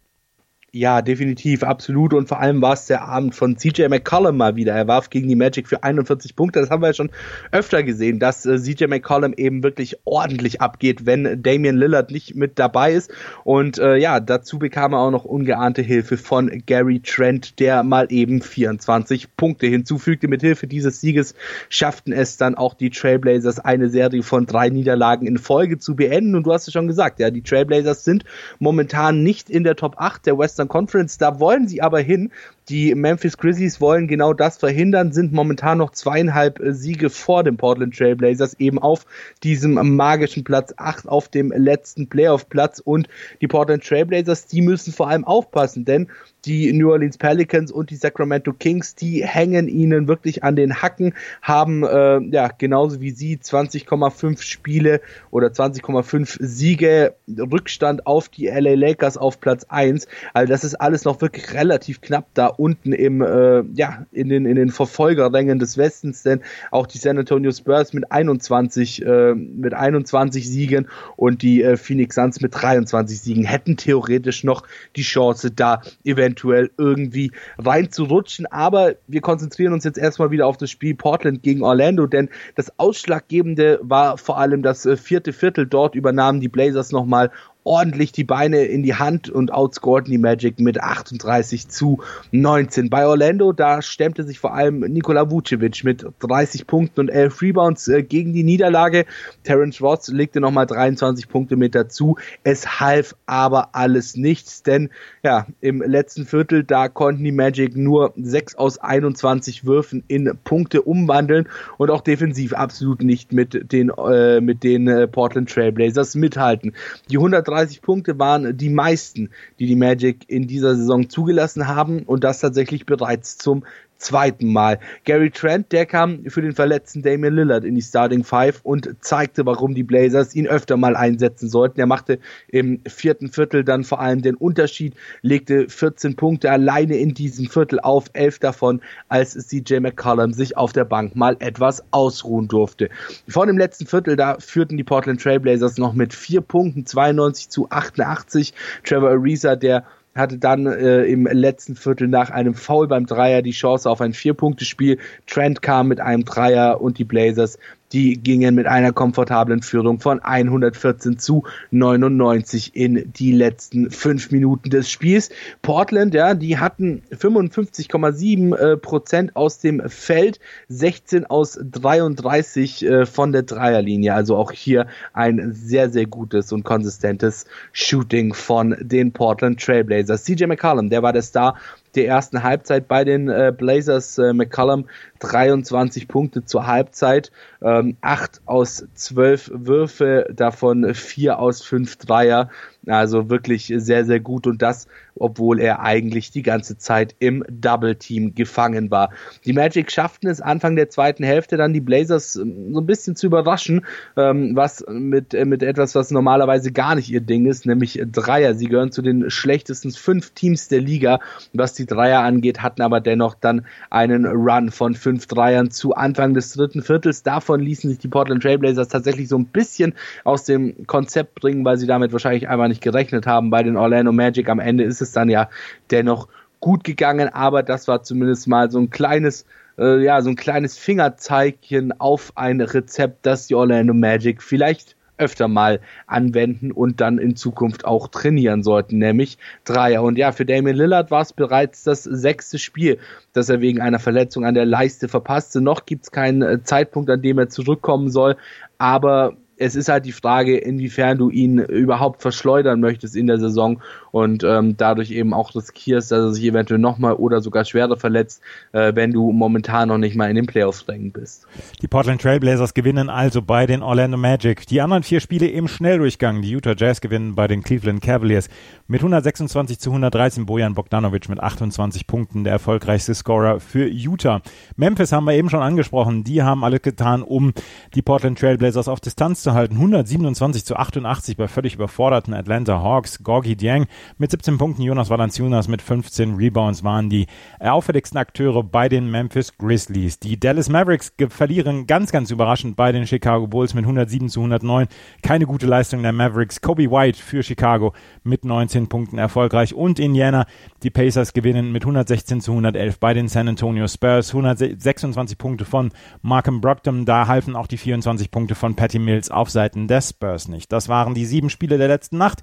Ja, 0.78 1.02
definitiv, 1.02 1.64
absolut. 1.64 2.14
Und 2.14 2.28
vor 2.28 2.40
allem 2.40 2.62
war 2.62 2.74
es 2.74 2.86
der 2.86 3.02
Abend 3.02 3.34
von 3.34 3.58
CJ 3.58 3.88
McCollum 3.88 4.38
mal 4.38 4.56
wieder. 4.56 4.74
Er 4.74 4.88
warf 4.88 5.10
gegen 5.10 5.28
die 5.28 5.36
Magic 5.36 5.68
für 5.68 5.84
41 5.84 6.36
Punkte. 6.36 6.60
Das 6.60 6.70
haben 6.70 6.84
wir 6.84 6.88
ja 6.88 6.94
schon 6.94 7.10
öfter 7.52 7.82
gesehen, 7.82 8.20
dass 8.20 8.46
äh, 8.46 8.60
CJ 8.60 8.86
McCollum 8.86 9.34
eben 9.34 9.64
wirklich 9.64 9.98
ordentlich 10.04 10.62
abgeht, 10.62 11.08
wenn 11.08 11.42
Damian 11.42 11.78
Lillard 11.78 12.12
nicht 12.12 12.36
mit 12.36 12.60
dabei 12.60 12.94
ist. 12.94 13.12
Und 13.44 13.80
äh, 13.80 13.98
ja, 13.98 14.20
dazu 14.20 14.60
bekam 14.60 14.94
er 14.94 15.00
auch 15.00 15.10
noch 15.10 15.26
ungeahnte 15.26 15.82
Hilfe 15.82 16.16
von 16.16 16.62
Gary 16.68 17.00
Trent, 17.00 17.60
der 17.60 17.82
mal 17.82 18.08
eben 18.12 18.44
24 18.44 19.36
Punkte 19.36 19.66
hinzufügte. 19.66 20.28
Mit 20.28 20.42
Hilfe 20.42 20.68
dieses 20.68 21.02
Sieges 21.02 21.34
schafften 21.70 22.14
es 22.14 22.38
dann 22.38 22.54
auch 22.54 22.76
die 22.76 22.92
Trailblazers, 22.92 23.58
eine 23.60 23.90
Serie 23.90 24.22
von 24.22 24.46
drei 24.46 24.70
Niederlagen 24.70 25.26
in 25.26 25.40
Folge 25.40 25.80
zu 25.80 25.96
beenden. 25.96 26.36
Und 26.36 26.46
du 26.46 26.54
hast 26.54 26.68
es 26.68 26.74
schon 26.74 26.88
gesagt, 26.88 27.20
ja, 27.20 27.32
die 27.32 27.42
Trailblazers 27.42 28.04
sind 28.04 28.26
momentan 28.60 29.24
nicht 29.24 29.50
in 29.50 29.64
der 29.64 29.76
Top 29.76 29.96
8 29.98 30.28
der 30.28 30.38
West 30.38 30.58
Western 30.58 30.67
Conference. 30.68 31.18
Da 31.18 31.40
wollen 31.40 31.68
sie 31.68 31.82
aber 31.82 32.00
hin. 32.00 32.32
Die 32.70 32.94
Memphis 32.96 33.38
Grizzlies 33.38 33.80
wollen 33.80 34.08
genau 34.08 34.34
das 34.34 34.58
verhindern, 34.58 35.14
sind 35.14 35.32
momentan 35.32 35.78
noch 35.78 35.92
zweieinhalb 35.92 36.60
äh, 36.60 36.74
Siege 36.74 37.10
vor 37.10 37.46
den 37.46 37.56
Portland 37.56 37.98
Trailblazers, 37.98 38.56
eben 38.60 38.78
auf 38.78 39.06
diesem 39.42 39.96
magischen 39.96 40.44
Platz 40.44 40.74
8, 40.76 41.08
auf 41.08 41.30
dem 41.30 41.54
letzten 41.56 42.10
Playoff-Platz. 42.10 42.80
Und 42.80 43.08
die 43.40 43.48
Portland 43.48 43.86
Trailblazers, 43.86 44.48
die 44.48 44.62
müssen 44.62 44.92
vor 44.92 45.08
allem 45.08 45.24
aufpassen, 45.24 45.86
denn 45.86 46.10
die 46.44 46.72
New 46.74 46.92
Orleans 46.92 47.18
Pelicans 47.18 47.72
und 47.72 47.90
die 47.90 47.96
Sacramento 47.96 48.54
Kings, 48.54 48.96
die 48.96 49.26
hängen 49.26 49.68
ihnen 49.68 50.08
wirklich 50.08 50.44
an 50.44 50.56
den 50.56 50.82
Hacken, 50.82 51.14
haben 51.42 51.84
äh, 51.84 52.20
ja 52.20 52.50
genauso 52.50 53.02
wie 53.02 53.12
sie 53.12 53.38
20,5 53.38 54.42
Spiele 54.42 55.02
oder 55.32 55.48
20,5 55.48 56.38
Siege 56.40 57.16
Rückstand 57.28 58.06
auf 58.08 58.30
die 58.30 58.48
LA 58.48 58.76
Lakers 58.76 59.18
auf 59.18 59.40
Platz 59.40 59.66
1. 59.70 60.08
Also 60.34 60.52
das 60.52 60.64
ist 60.64 60.76
alles 60.76 61.06
noch 61.06 61.22
wirklich 61.22 61.54
relativ 61.54 62.02
knapp 62.02 62.28
da 62.34 62.57
unten 62.58 62.92
im 62.92 63.22
äh, 63.22 63.64
ja 63.74 64.06
in 64.12 64.30
den 64.30 64.46
in 64.46 64.56
den 64.56 64.70
Verfolgerrängen 64.70 65.60
des 65.60 65.78
Westens, 65.78 66.24
denn 66.24 66.42
auch 66.72 66.88
die 66.88 66.98
San 66.98 67.18
Antonio 67.18 67.52
Spurs 67.52 67.94
mit 67.94 68.12
21 68.12 69.06
äh, 69.06 69.34
mit 69.36 69.74
21 69.74 70.50
Siegen 70.50 70.88
und 71.16 71.42
die 71.42 71.64
äh, 71.64 71.78
Phoenix 71.78 72.16
Suns 72.16 72.42
mit 72.42 72.54
23 72.56 73.20
Siegen 73.20 73.44
hätten 73.44 73.78
theoretisch 73.78 74.44
noch 74.44 74.64
die 74.96 75.04
Chance 75.04 75.52
da 75.52 75.82
eventuell 76.04 76.72
irgendwie 76.78 77.32
reinzurutschen. 77.58 78.46
Aber 78.48 78.96
wir 79.08 79.22
konzentrieren 79.22 79.74
uns 79.74 79.84
jetzt 79.84 79.98
erstmal 79.98 80.32
wieder 80.32 80.48
auf 80.48 80.58
das 80.58 80.72
Spiel 80.72 80.96
Portland 80.96 81.44
gegen 81.44 81.64
Orlando, 81.64 82.08
denn 82.08 82.30
das 82.56 82.78
Ausschlaggebende 82.80 83.80
war 83.82 84.18
vor 84.18 84.38
allem 84.38 84.64
das 84.64 84.86
äh, 84.86 84.98
vierte 84.98 85.34
Viertel. 85.34 85.68
Dort 85.68 85.96
übernahmen 85.96 86.40
die 86.40 86.50
Blazers 86.50 86.92
nochmal 86.92 87.32
ordentlich 87.68 88.14
die 88.14 88.24
Beine 88.24 88.64
in 88.64 88.82
die 88.82 88.96
Hand 88.96 89.30
und 89.30 89.52
outscorten 89.52 90.10
die 90.10 90.18
Magic 90.18 90.60
mit 90.60 90.82
38 90.82 91.68
zu 91.68 92.00
19. 92.32 92.90
Bei 92.90 93.06
Orlando, 93.06 93.52
da 93.52 93.82
stemmte 93.82 94.24
sich 94.24 94.40
vor 94.40 94.54
allem 94.54 94.80
Nikola 94.80 95.30
Vucevic 95.30 95.84
mit 95.84 96.06
30 96.20 96.66
Punkten 96.66 97.02
und 97.02 97.10
11 97.10 97.42
Rebounds 97.42 97.88
äh, 97.90 98.04
gegen 98.04 98.34
die 98.34 98.44
Niederlage. 98.44 99.06
Terence 99.44 99.82
Ross 99.82 100.08
legte 100.08 100.40
nochmal 100.40 100.66
23 100.66 101.28
Punkte 101.28 101.58
mit 101.58 101.76
dazu. 101.76 102.16
Es 102.44 102.80
half 102.80 103.16
aber 103.26 103.76
alles 103.76 104.16
nichts, 104.16 104.64
denn 104.64 104.90
ja, 105.24 105.46
im 105.60 105.82
letzten 105.82 106.26
Viertel, 106.26 106.64
da 106.64 106.88
konnten 106.88 107.24
die 107.24 107.34
Magic 107.34 107.76
nur 107.76 108.14
6 108.16 108.56
aus 108.56 108.78
21 108.78 109.66
Würfen 109.66 110.04
in 110.08 110.32
Punkte 110.46 110.84
umwandeln 110.84 111.50
und 111.78 111.92
auch 111.92 112.02
defensiv 112.02 112.54
absolut 112.54 113.04
nicht 113.04 113.34
mit 113.34 113.74
den, 113.74 113.90
äh, 113.90 114.40
mit 114.40 114.64
den 114.64 114.88
äh, 114.88 115.08
Portland 115.08 115.50
Trailblazers 115.50 116.16
mithalten. 116.16 116.74
Die 117.10 117.18
130 117.18 117.57
35 117.58 117.82
Punkte 117.82 118.20
waren 118.20 118.56
die 118.58 118.70
meisten, 118.70 119.30
die 119.60 119.66
die 119.66 119.76
Magic 119.76 120.30
in 120.30 120.48
dieser 120.48 120.76
Saison 120.76 121.10
zugelassen 121.10 121.68
haben 121.68 122.04
und 122.04 122.24
das 122.24 122.40
tatsächlich 122.40 122.86
bereits 122.86 123.38
zum 123.38 123.66
zweiten 123.98 124.52
Mal. 124.52 124.80
Gary 125.06 125.32
Trent, 125.32 125.72
der 125.72 125.86
kam 125.86 126.26
für 126.28 126.42
den 126.42 126.54
verletzten 126.54 127.02
Damian 127.02 127.34
Lillard 127.34 127.64
in 127.64 127.76
die 127.76 127.82
Starting 127.82 128.24
Five 128.24 128.62
und 128.64 128.96
zeigte, 129.02 129.46
warum 129.46 129.74
die 129.74 129.84
Blazers 129.84 130.36
ihn 130.36 130.48
öfter 130.48 130.78
mal 130.78 130.96
einsetzen 130.96 131.50
sollten. 131.50 131.80
Er 131.80 131.86
machte 131.86 132.20
im 132.48 132.80
vierten 132.88 133.30
Viertel 133.30 133.64
dann 133.64 133.84
vor 133.84 134.00
allem 134.00 134.22
den 134.22 134.36
Unterschied, 134.36 134.96
legte 135.22 135.68
14 135.70 136.16
Punkte 136.16 136.52
alleine 136.52 136.98
in 136.98 137.14
diesem 137.14 137.48
Viertel 137.48 137.80
auf, 137.80 138.06
elf 138.14 138.40
davon, 138.40 138.82
als 139.10 139.34
CJ 139.34 139.80
McCollum 139.80 140.34
sich 140.34 140.58
auf 140.58 140.74
der 140.74 140.86
Bank 140.86 141.16
mal 141.16 141.36
etwas 141.40 141.84
ausruhen 141.92 142.48
durfte. 142.48 142.90
Vor 143.28 143.46
dem 143.46 143.58
letzten 143.58 143.86
Viertel, 143.86 144.16
da 144.16 144.38
führten 144.40 144.78
die 144.78 144.84
Portland 144.84 145.22
Trailblazers 145.22 145.78
noch 145.78 145.94
mit 145.94 146.14
vier 146.14 146.42
Punkten, 146.42 146.86
92 146.86 147.50
zu 147.50 147.70
88. 147.70 148.54
Trevor 148.84 149.10
Ariza, 149.10 149.56
der 149.56 149.84
hatte 150.18 150.38
dann 150.38 150.66
äh, 150.66 151.04
im 151.04 151.26
letzten 151.26 151.76
Viertel 151.76 152.08
nach 152.08 152.30
einem 152.30 152.54
Foul 152.54 152.88
beim 152.88 153.06
Dreier 153.06 153.42
die 153.42 153.52
Chance 153.52 153.90
auf 153.90 154.02
ein 154.02 154.14
Vier-Punkte-Spiel. 154.14 155.00
Trent 155.26 155.62
kam 155.62 155.88
mit 155.88 156.00
einem 156.00 156.26
Dreier 156.26 156.82
und 156.82 156.98
die 156.98 157.06
Blazers 157.06 157.58
die 157.94 158.22
gingen 158.22 158.56
mit 158.56 158.68
einer 158.68 158.92
komfortablen 158.92 159.62
Führung 159.62 160.00
von 160.00 160.20
114 160.20 161.20
zu 161.20 161.44
99 161.72 162.76
in 162.76 163.12
die 163.14 163.32
letzten 163.32 163.92
fünf 163.92 164.32
Minuten 164.32 164.70
des 164.70 164.90
Spiels. 164.90 165.30
Portland, 165.62 166.14
ja, 166.14 166.34
die 166.34 166.58
hatten 166.58 167.02
55,7 167.12 168.56
äh, 168.56 168.78
Prozent 168.78 169.36
aus 169.36 169.60
dem 169.60 169.82
Feld, 169.90 170.40
16 170.70 171.26
aus 171.26 171.60
33 171.62 172.86
äh, 172.86 173.06
von 173.06 173.32
der 173.32 173.44
Dreierlinie. 173.44 174.14
Also 174.14 174.36
auch 174.36 174.52
hier 174.52 174.88
ein 175.14 175.54
sehr, 175.54 175.90
sehr 175.90 176.06
gutes 176.06 176.52
und 176.52 176.64
konsistentes 176.64 177.46
Shooting 177.72 178.34
von 178.34 178.76
den 178.80 179.14
Portland 179.14 179.62
Trailblazers. 179.62 180.24
CJ 180.26 180.46
McCollum, 180.46 180.90
der 180.90 181.04
war 181.04 181.14
der 181.14 181.22
Star 181.22 181.58
der 181.98 182.08
ersten 182.08 182.44
Halbzeit 182.44 182.88
bei 182.88 183.04
den 183.04 183.28
äh, 183.28 183.54
Blazers. 183.56 184.18
Äh, 184.18 184.34
McCollum 184.34 184.86
23 185.20 186.08
Punkte 186.08 186.46
zur 186.46 186.68
Halbzeit, 186.68 187.32
ähm, 187.62 187.98
8 188.02 188.42
aus 188.46 188.86
12 188.94 189.52
Würfe, 189.54 190.28
davon 190.32 190.94
4 190.94 191.40
aus 191.40 191.62
5 191.64 191.98
Dreier. 191.98 192.50
Also 192.86 193.30
wirklich 193.30 193.74
sehr, 193.76 194.06
sehr 194.06 194.20
gut 194.20 194.48
und 194.48 194.62
das 194.62 194.88
obwohl 195.20 195.60
er 195.60 195.82
eigentlich 195.82 196.32
die 196.32 196.44
ganze 196.44 196.78
Zeit 196.78 197.16
im 197.20 197.44
Double 197.50 197.96
Team 197.96 198.36
gefangen 198.36 198.92
war. 198.92 199.10
Die 199.46 199.54
Magic 199.54 199.92
schafften 199.92 200.30
es 200.30 200.42
Anfang 200.42 200.76
der 200.76 200.90
zweiten 200.90 201.24
Hälfte 201.24 201.58
dann 201.58 201.74
die 201.74 201.82
Blazers 201.82 202.36
ähm, 202.36 202.74
so 202.74 202.82
ein 202.82 202.86
bisschen 202.86 203.16
zu 203.16 203.28
überraschen, 203.28 203.86
ähm, 204.16 204.56
was 204.56 204.86
mit, 204.90 205.34
äh, 205.34 205.46
mit 205.46 205.64
etwas, 205.64 205.96
was 205.96 206.12
normalerweise 206.12 206.72
gar 206.72 206.96
nicht 206.96 207.10
ihr 207.10 207.22
Ding 207.22 207.46
ist, 207.46 207.66
nämlich 207.66 208.02
Dreier. 208.12 208.56
Sie 208.56 208.68
gehören 208.68 208.92
zu 208.92 209.02
den 209.02 209.30
schlechtesten 209.30 209.92
fünf 209.92 210.32
Teams 210.32 210.68
der 210.68 210.82
Liga, 210.82 211.20
was 211.54 211.74
die 211.74 211.86
Dreier 211.86 212.22
angeht, 212.22 212.62
hatten 212.62 212.82
aber 212.82 213.02
dennoch 213.02 213.36
dann 213.36 213.66
einen 213.90 214.26
Run 214.26 214.72
von 214.72 214.96
fünf 214.96 215.28
Dreiern 215.28 215.72
zu 215.72 215.96
Anfang 215.96 216.34
des 216.34 216.54
dritten 216.54 216.82
Viertels. 216.82 217.24
Davon 217.24 217.60
ließen 217.60 217.90
sich 217.90 218.00
die 218.00 218.08
Portland 218.08 218.44
Trailblazers 218.44 218.88
tatsächlich 218.88 219.28
so 219.28 219.38
ein 219.38 219.46
bisschen 219.46 219.94
aus 220.24 220.44
dem 220.44 220.88
Konzept 220.88 221.36
bringen, 221.36 221.66
weil 221.66 221.78
sie 221.78 221.88
damit 221.88 222.12
wahrscheinlich 222.12 222.48
einmal 222.48 222.70
nicht 222.70 222.82
gerechnet 222.82 223.28
haben. 223.28 223.50
Bei 223.50 223.64
den 223.64 223.78
Orlando 223.78 224.12
Magic 224.12 224.50
am 224.50 224.60
Ende 224.60 224.84
ist 224.84 225.02
es 225.02 225.07
dann 225.16 225.30
ja 225.30 225.50
dennoch 225.92 226.28
gut 226.60 226.84
gegangen, 226.84 227.30
aber 227.30 227.64
das 227.64 227.88
war 227.88 228.04
zumindest 228.04 228.48
mal 228.48 228.72
so 228.72 228.80
ein 228.80 228.90
kleines 228.90 229.46
äh, 229.78 230.04
ja, 230.04 230.22
so 230.22 230.30
ein 230.30 230.36
kleines 230.36 230.78
Fingerzeigchen 230.78 232.00
auf 232.00 232.34
ein 232.36 232.62
Rezept, 232.62 233.26
das 233.26 233.48
die 233.48 233.56
Orlando 233.56 233.94
Magic 233.94 234.42
vielleicht 234.42 234.96
öfter 235.18 235.48
mal 235.48 235.80
anwenden 236.06 236.72
und 236.72 237.02
dann 237.02 237.18
in 237.18 237.36
Zukunft 237.36 237.86
auch 237.86 238.08
trainieren 238.08 238.62
sollten, 238.62 239.00
nämlich 239.00 239.38
Dreier. 239.66 240.04
Und 240.04 240.18
ja, 240.18 240.32
für 240.32 240.46
Damian 240.46 240.76
Lillard 240.76 241.10
war 241.10 241.22
es 241.22 241.34
bereits 241.34 241.84
das 241.84 242.04
sechste 242.04 242.60
Spiel, 242.60 243.00
das 243.34 243.50
er 243.50 243.60
wegen 243.62 243.82
einer 243.82 244.00
Verletzung 244.00 244.46
an 244.46 244.54
der 244.54 244.66
Leiste 244.66 245.08
verpasste. 245.08 245.60
Noch 245.60 245.86
gibt 245.86 246.04
es 246.04 246.12
keinen 246.12 246.42
äh, 246.42 246.64
Zeitpunkt, 246.64 247.10
an 247.10 247.22
dem 247.22 247.40
er 247.40 247.50
zurückkommen 247.50 248.10
soll, 248.10 248.38
aber 248.78 249.36
es 249.60 249.76
ist 249.76 249.90
halt 249.90 250.06
die 250.06 250.12
Frage, 250.12 250.56
inwiefern 250.56 251.18
du 251.18 251.32
ihn 251.32 251.58
überhaupt 251.58 252.22
verschleudern 252.22 252.80
möchtest 252.80 253.16
in 253.16 253.26
der 253.26 253.40
Saison 253.40 253.82
und 254.18 254.44
ähm, 254.44 254.76
dadurch 254.78 255.12
eben 255.12 255.34
auch 255.34 255.54
riskierst, 255.54 256.12
dass 256.12 256.20
er 256.20 256.34
sich 256.34 256.44
eventuell 256.46 256.80
nochmal 256.80 257.14
oder 257.14 257.42
sogar 257.42 257.66
schwerer 257.66 257.98
verletzt, 257.98 258.42
äh, 258.72 258.94
wenn 258.96 259.12
du 259.12 259.32
momentan 259.32 259.90
noch 259.90 260.00
nicht 260.00 260.16
mal 260.16 260.30
in 260.30 260.36
den 260.36 260.48
Playoffs-Rängen 260.48 261.12
bist. 261.12 261.46
Die 261.82 261.88
Portland 261.88 262.22
Trailblazers 262.22 262.74
gewinnen 262.74 263.10
also 263.10 263.42
bei 263.42 263.66
den 263.68 263.84
Orlando 263.84 264.18
Magic. 264.18 264.66
Die 264.68 264.82
anderen 264.82 265.04
vier 265.04 265.20
Spiele 265.20 265.48
im 265.48 265.68
Schnelldurchgang. 265.68 266.42
Die 266.42 266.50
Utah 266.50 266.74
Jazz 266.76 267.00
gewinnen 267.02 267.36
bei 267.36 267.48
den 267.48 267.64
Cleveland 267.64 268.02
Cavaliers 268.02 268.50
mit 268.88 269.02
126 269.02 269.80
zu 269.80 269.92
113. 269.92 270.46
Bojan 270.46 270.74
Bogdanovic 270.74 271.30
mit 271.30 271.40
28 271.40 272.08
Punkten, 272.08 272.44
der 272.44 272.54
erfolgreichste 272.54 273.14
Scorer 273.14 273.60
für 273.60 273.88
Utah. 273.88 274.42
Memphis 274.76 275.12
haben 275.12 275.26
wir 275.26 275.34
eben 275.34 275.50
schon 275.50 275.62
angesprochen. 275.62 276.24
Die 276.24 276.42
haben 276.42 276.64
alles 276.64 276.82
getan, 276.82 277.22
um 277.22 277.54
die 277.94 278.02
Portland 278.02 278.40
Trailblazers 278.40 278.88
auf 278.88 279.00
Distanz 279.00 279.44
zu 279.44 279.54
halten. 279.54 279.76
127 279.76 280.66
zu 280.66 280.76
88 280.76 281.38
bei 281.38 281.48
völlig 281.48 281.76
überforderten 281.76 282.34
Atlanta 282.34 282.82
Hawks. 282.82 283.24
Gorgi 283.24 283.56
Dieng 283.56 283.86
mit 284.18 284.32
17 284.32 284.58
Punkten, 284.58 284.82
Jonas 284.82 285.10
Valanciunas 285.10 285.68
mit 285.68 285.82
15 285.82 286.36
Rebounds 286.36 286.84
waren 286.84 287.10
die 287.10 287.28
auffälligsten 287.60 288.18
Akteure 288.18 288.64
bei 288.64 288.90
den 288.90 289.10
Memphis 289.10 289.58
Grizzlies. 289.58 290.20
Die 290.20 290.40
Dallas 290.40 290.70
Mavericks 290.70 291.14
verlieren 291.30 291.88
ganz, 291.88 292.12
ganz 292.12 292.32
überraschend 292.32 292.76
bei 292.76 292.92
den 292.92 293.08
Chicago 293.08 293.48
Bulls 293.48 293.74
mit 293.74 293.84
107 293.86 294.30
zu 294.30 294.40
109. 294.42 294.88
Keine 295.22 295.46
gute 295.46 295.66
Leistung 295.66 296.02
der 296.04 296.14
Mavericks. 296.14 296.62
Kobe 296.62 296.92
White 296.92 297.22
für 297.22 297.44
Chicago 297.44 297.94
mit 298.24 298.46
19 298.46 298.88
Punkten 298.88 299.18
erfolgreich 299.18 299.74
und 299.74 300.00
Indiana. 300.00 300.46
Die 300.84 300.90
Pacers 300.90 301.34
gewinnen 301.34 301.72
mit 301.72 301.84
116 301.84 302.42
zu 302.42 302.52
111 302.52 303.00
bei 303.00 303.14
den 303.14 303.28
San 303.28 303.48
Antonio 303.48 303.88
Spurs. 303.88 304.30
126 304.30 305.38
Punkte 305.38 305.66
von 305.66 305.92
Markham 306.22 306.62
Brogdon. 306.62 307.06
Da 307.06 307.28
halfen 307.28 307.56
auch 307.56 307.68
die 307.68 307.78
24 307.78 308.32
Punkte 308.32 308.56
von 308.56 308.76
Patty 308.76 309.00
Mills 309.00 309.32
auf 309.32 309.50
Seiten 309.50 309.88
der 309.88 310.02
Spurs 310.02 310.48
nicht. 310.48 310.72
Das 310.72 310.90
waren 310.90 311.14
die 311.14 311.26
sieben 311.26 311.50
Spiele 311.50 311.78
der 311.78 311.88
letzten 311.88 312.18
Nacht. 312.18 312.42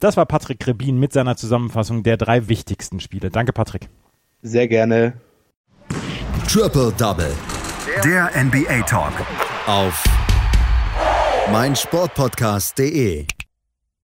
Das 0.00 0.16
war 0.16 0.26
Patrick 0.26 0.66
Rebin 0.66 0.98
mit 0.98 1.12
seiner 1.12 1.36
Zusammenfassung 1.36 2.02
der 2.02 2.16
drei 2.16 2.48
wichtigsten 2.48 3.00
Spiele. 3.00 3.30
Danke, 3.30 3.52
Patrick. 3.52 3.88
Sehr 4.42 4.68
gerne. 4.68 5.14
Triple 6.48 6.92
Double. 6.98 7.32
Der 8.04 8.30
NBA 8.44 8.82
Talk. 8.82 9.12
Auf 9.66 10.04
meinsportpodcast.de. 11.50 13.26